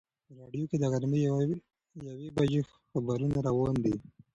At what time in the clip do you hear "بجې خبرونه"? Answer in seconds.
2.35-3.37